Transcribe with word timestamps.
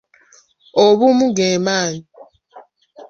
Obumu 0.85 1.27
ge 1.35 1.49
maanyi. 1.65 2.01